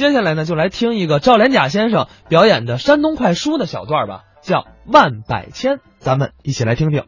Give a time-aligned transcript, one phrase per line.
[0.00, 7.04] 接下来呢，就来听一个赵连甲先生表演的山东快书的小段吧，叫《万百千》，咱们一起来听听。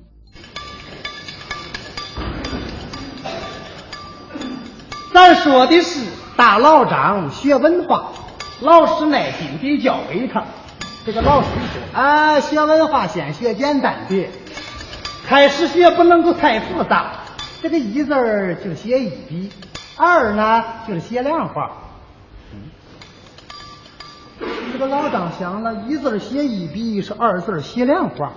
[5.15, 8.13] 咱说的是大老张学文化，
[8.61, 10.45] 老师耐心地教给他。
[11.07, 14.29] 这个老师说：“啊，学文化先学简单的，
[15.27, 17.21] 开始学不能够太复杂。
[17.63, 19.51] 这个一字儿就写一笔，
[19.97, 21.79] 二呢就是写两画。”
[24.73, 28.33] 这个老张想了一字写一笔，是二字写两画，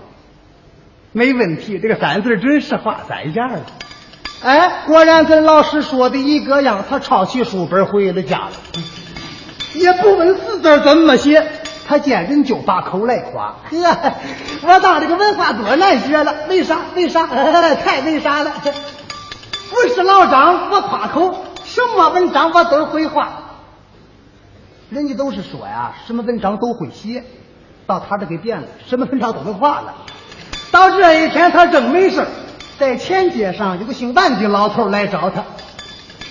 [1.11, 1.79] 没问题。
[1.79, 3.61] 这个三字准是画三下了。
[4.43, 8.51] 哎，果然跟老师说的一个样，他抄起书本回了家了，
[9.73, 11.43] 也不问四字怎么写，
[11.87, 13.55] 他见人就把口来夸。
[13.71, 14.13] 呵，
[14.67, 16.79] 我当这个文化多难学了，为啥？
[16.95, 17.25] 为啥？
[17.83, 18.51] 太为啥了？
[19.71, 23.44] 不是老张，我夸口，什么文章我都会画。
[24.95, 27.21] 人家都是说呀，什么文章都会写，
[27.85, 29.93] 到他这给变了，什么文章都能画了。
[30.71, 32.25] 到这一天，他正没事
[32.79, 35.43] 在前街上有个姓万的老头来找他。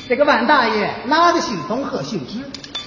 [0.08, 2.38] 这个万大爷拿着信封和信纸，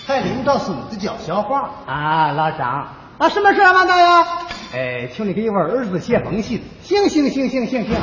[0.08, 2.88] 还领着孙子叫小华啊，老张
[3.20, 4.08] 啊，什么事啊，万大爷？
[4.74, 6.64] 哎，请你给我儿子写封信。
[6.82, 7.96] 行行行行行行，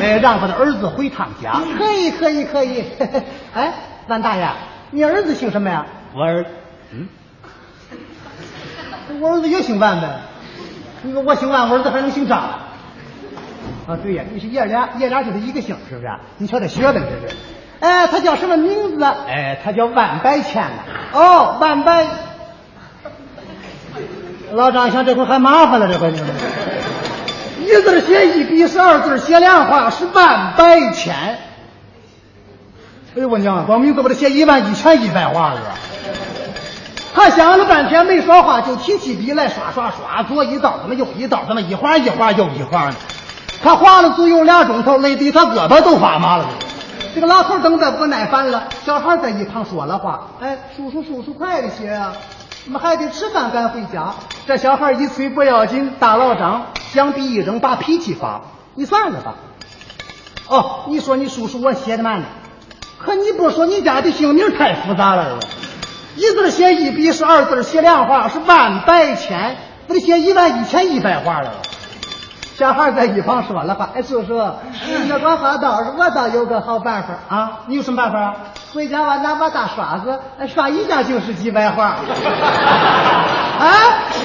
[0.00, 1.60] 哎，让我的儿子回趟家。
[1.76, 2.84] 可以可以可以。
[3.54, 3.74] 哎，
[4.06, 4.48] 万大爷，
[4.92, 5.84] 你儿子姓什么呀？
[6.14, 6.46] 我儿。
[6.92, 7.08] 嗯，
[9.20, 10.08] 我儿子也姓万呗。
[11.02, 12.38] 你说我姓万，我儿子还能姓张？
[13.86, 16.10] 啊，对呀，你是爷俩，爷俩就是一个姓，是不是？
[16.38, 17.36] 你瞧这学问，这是。
[17.80, 19.04] 哎，他叫什么名字？
[19.04, 20.84] 哎，他叫万百千呐。
[21.12, 22.06] 哦，万百。
[24.52, 26.20] 老张想这回还麻烦了，这回你。
[27.64, 31.14] 一字写一笔，是二字写两画，是万百千。
[31.14, 31.38] 哎
[33.16, 35.60] 呦我娘，光名字我得写一万一千一百画了。
[37.22, 42.96] 他想了半天没说话，就提起笔来刷刷刷，左一道怎么右一道怎么一画一画又一画呢？
[43.62, 46.46] 他画了足有俩钟头，累得他胳膊都发麻了。
[47.14, 52.12] 这个老头等得不耐烦了，小孩在一旁说了话：“哎，叔叔叔叔，快点些啊，
[52.66, 54.14] 我们还得吃饭赶回家。”
[54.48, 58.40] 这小孩一催不要紧，大老张将笔一扔，把脾气发
[58.74, 59.34] ：“你算了吧。”
[60.50, 62.26] 哦，你说你叔叔我写的慢呢，
[62.98, 65.38] 可你不说你家的姓名太复杂了。
[66.16, 69.56] 一字写一笔是二字写两画是万百千，
[69.86, 71.52] 不得写一万一千一百画了。
[72.54, 74.40] 小孩在一旁说了话：“哎，叔叔，
[75.00, 77.60] 你这个话倒是，我倒有个好办法啊！
[77.66, 78.34] 你有什么办法？
[78.74, 81.96] 回家我拿把大刷子，刷一下就是几百画。
[83.58, 83.70] 哎，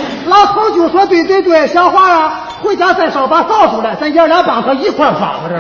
[0.28, 5.58] 老头就说：对对对，小花啊，回家再烧把扫帚来，咱爷俩帮他一块刷吧这。